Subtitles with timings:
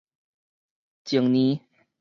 [1.05, 1.61] 前年